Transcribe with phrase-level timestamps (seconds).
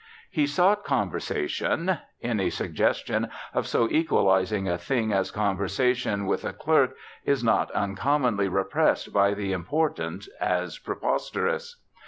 [0.31, 6.95] He sought conversation (any suggestion of so equalising a thing as conversation with a clerk
[7.23, 11.83] is not uncommonly repressed by the important as preposterous).